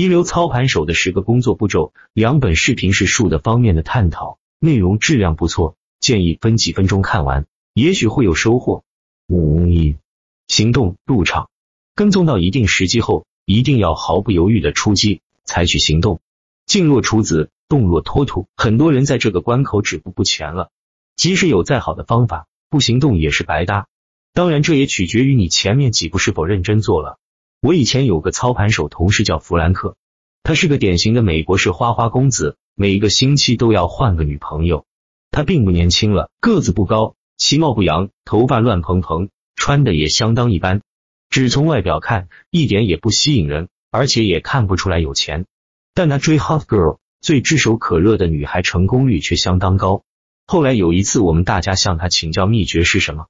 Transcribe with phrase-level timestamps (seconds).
[0.00, 8.82] 一流操盘手的十个工作步骤，两本视频是数的方面的探讨，内容质量不错，建议分几分钟看完，也许会有收获。
[9.28, 9.98] 五一
[10.48, 11.50] 行动入场，
[11.94, 16.22] 跟踪到一定时机后，一定要毫不犹豫的出击，采取行动。
[16.64, 20.70] 静若处子，动若脱兔，很多人在这个关口止步不前了。
[21.14, 23.86] 即使有再好的方法，不行动也是白搭。
[24.32, 27.18] 当然，这也取决于你前面几步是否认真做了。
[27.62, 29.94] 我以前有个操盘手同事叫弗兰克，
[30.42, 34.86] 他是个典型的美国式花花公子，每一个星期都要换个女朋友。
[35.30, 40.80] 他并不年轻了，个子不高，其貌不扬，头发乱蓬蓬，穿的也相当一般。
[41.28, 45.44] 只从外表看，一点也不吸引人，而且也看不出来有钱。
[45.92, 50.02] 但他追 hot girl 最炙手可热的女孩成功率却相当高。
[50.46, 53.26] 后来有一次，我们大家向他请教秘诀是什么，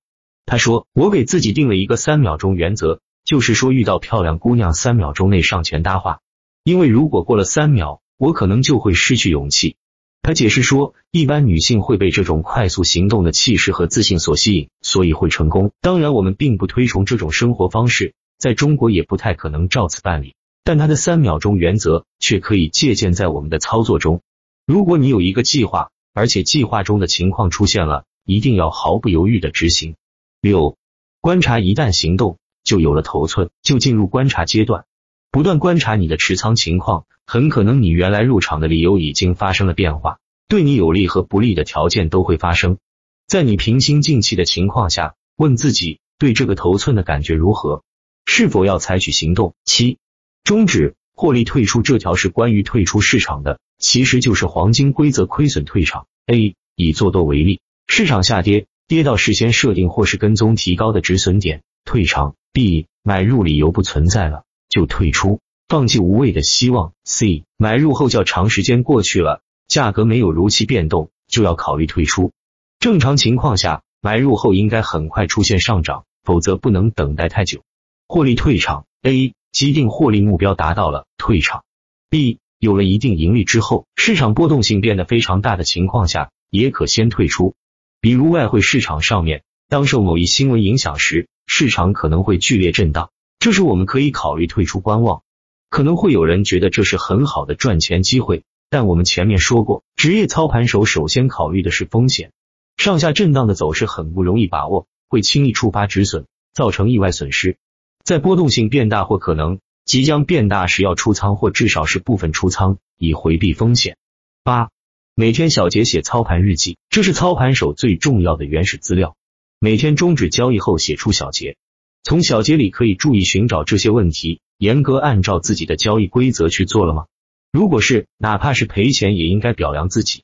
[0.47, 6.20] 他说：“我给自己定了一个三秒钟原则。”就是说，遇到漂亮姑娘，三秒钟内上前搭话，
[6.65, 9.77] 因为如果过了三秒，我可能就会失去勇气。
[10.23, 15.73] 他解释说，一般女性会被这种快速行动的气势和自信所吸引，所以会成功。
[15.80, 20.35] 当然，我们并不推崇这种生活方式，在中国也不太可能照此办理。
[20.63, 24.21] 但他的三秒钟原则却可以借鉴在我们的操作中。
[24.66, 29.96] 如果你有一个计划，而且计划中的情况出现了，一定要毫不犹豫的执行。
[30.43, 30.76] 六，
[31.23, 32.37] 观察，一旦行动。
[32.65, 34.85] 就有了头寸，就进入观察阶段，
[35.30, 42.79] 不断观察你的持仓情况，很可能你原来入场的理由已经发生了变化，对你有利和不利的条件都会发生。
[43.27, 47.85] 在你平心静气的情况下，问自己对这个头寸的感觉如何，
[48.27, 49.55] 是否要采取行动。
[49.65, 49.99] 七，
[50.43, 56.07] 终止获利退出这条是关于退出市场的，其实就是黄金规则，亏损退场。
[56.27, 62.35] A 以做多为例，市场下跌，跌到事先设定或是跟踪提高的止损点，退场。
[62.52, 66.92] B 买入理由不存在了就退出，放弃无谓的希望。
[67.04, 72.32] C 买入后较长时间过去了，价格没有如期变动，就要考虑退出。
[72.81, 77.62] 正常情况下，买入后应该很快出现上涨，否则不能等待太久。
[78.08, 78.86] 获利退场。
[79.02, 81.62] A 既定获利目标达到了，退场。
[82.10, 87.54] B 有了一定盈利之后，市场波动性变得非常大的情况下，也可先退出。
[88.00, 91.28] 比如外汇市场上面，当受某一新闻影响时。
[91.53, 95.25] 市场可能会剧烈震荡，这时我们可以考虑退出观望。
[95.69, 102.31] 可能会有人觉得这是很好的赚钱机会，但我们前面说过，职业操盘手首先考虑的是风险，
[102.77, 107.56] 上下震荡的走势很不容易把握，会轻易触发止损，造成意外损失。
[108.05, 113.97] 在波动性变大或可能即将变大时，要出仓或至少是部分出仓，以回避风险。
[114.44, 114.71] 八，
[115.17, 119.17] 每天小结写操盘日记，这是操盘手最重要的原始资料。
[119.62, 121.59] 每天终止交易后写出小结，
[122.03, 127.04] 从小结里可以注意寻找这些问题，严格按照自己的交易规则去做了吗？
[127.53, 130.22] 如果是，哪怕是赔钱也应该表扬自己。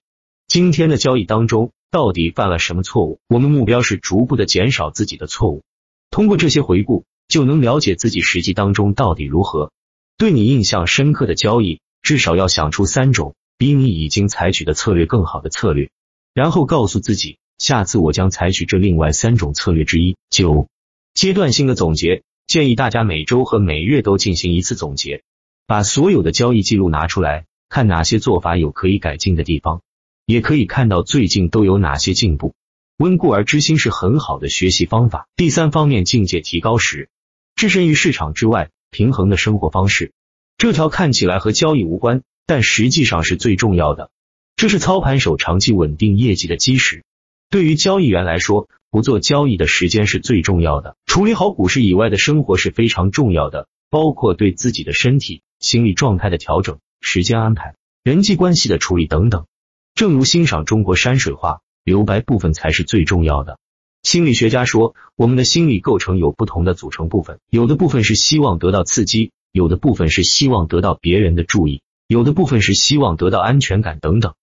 [0.49, 3.21] 今天的交易当中到底犯了什么错误？
[3.29, 5.63] 我们目标是逐步的减少自己的错误。
[6.11, 9.71] 通过这些回顾，就能了解自己实际当中到底如何。
[10.17, 15.91] 对你印象深刻的交易，至少要想出三种比你已经采取的策略更好的策略，
[16.33, 17.37] 然后告诉自己。
[17.59, 20.17] 下次我将采取这另外三种策略之一。
[20.31, 20.69] 九、
[21.15, 25.22] 阶段性的总结，建议大家每周和每月都进行一次总结，
[25.66, 29.81] 把所有的交易记录拿出来，看哪些做法有可以改进的地方，
[30.27, 32.55] 也可以看到最近都有哪些进步。
[32.99, 35.27] 温故而知新是很好的学习方法。
[35.37, 37.09] 第三方面，境界提高时，
[37.55, 40.12] 置身于市场之外，平衡的生活方式，
[40.59, 44.11] 这条看起来和交易无关，但实际上是最重要的。
[44.56, 47.05] 这是操盘手长期稳定业绩的基石。
[47.49, 50.97] 对于交易员来说，不做交易的时间是最重要的。
[51.07, 59.47] 处理好股市以外的生活是非常重要的，包括对自己的身体、心理状态的调整、时间安排、人际关系的处理等等。
[59.95, 63.59] 正如欣赏中国山水画，留白部分才是最重要的。
[64.03, 74.34] 心理学家说，我们的心理构成有不同的组成部分，有的部分是希望得到刺激，有的部分是希望得到别人的注意，有的部分是希望得到安全感等等。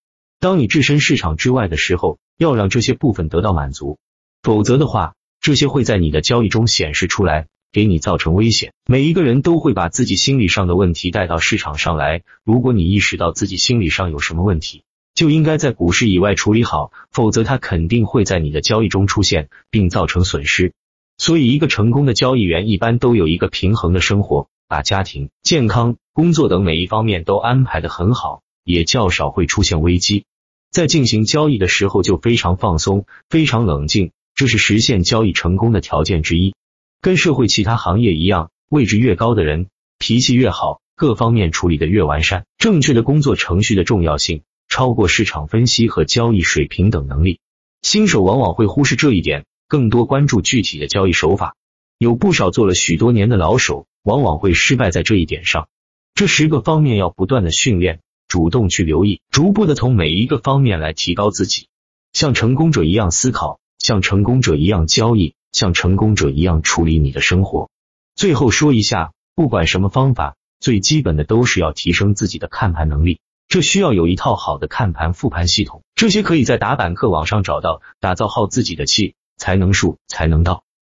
[0.44, 3.98] 当你置身市场之外的时候，要让这些部分得到满足，
[4.42, 8.74] 否则的话，这些会在你的交易中显示出来，给你造成危险。
[8.86, 12.24] 每一个人都会把自己心理上的问题带到市场上来。
[12.44, 14.84] 如果你意识到自己心理上有什么问题，
[15.16, 20.74] 就应该在股市以外处理好，否则它肯定会在你的交易中出现，并造成损失。
[21.18, 30.26] 所以，一个成功的交易员一般都有一个平衡的生活，把家庭、健康、工作等每一方面都安排的很好，也较少会出现危机。
[30.74, 36.56] 在进行交易的时候就非常放松，非常冷静，这是实现交易成功的条件之一。
[37.00, 39.68] 跟社会其他行业一样，位置越高的人
[40.00, 47.40] 脾气越好，各方面处理的越完善，正确的工作程序的重要性超过市场分析和交易水平等能力。
[47.84, 51.56] 新手往往会忽视这一点，更多关注具体的交易手法。
[52.00, 55.68] 有不少做了许多年的老手，往往会失败在这一点上。
[56.16, 58.00] 这十个方面要不断的训练，
[58.34, 61.68] 主动去留意，逐步的从每一个方面来提高自己，
[62.14, 67.70] 像成功者一样思考，像成功者一样交易，像成功者一样处理你的生活。
[68.16, 70.36] 最后说一下，不管什么方法。
[70.60, 80.64] 最基本的都是要提升自己的看盘能力，这需要有一套好的看盘复盘系统，这些可以在打板客网上找到，打造好自己的气，才能术才能道。